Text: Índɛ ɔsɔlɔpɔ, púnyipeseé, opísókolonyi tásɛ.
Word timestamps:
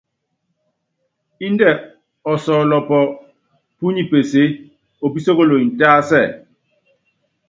Índɛ 1.45 1.69
ɔsɔlɔpɔ, 2.31 2.99
púnyipeseé, 3.77 4.47
opísókolonyi 5.05 5.67
tásɛ. 5.79 6.21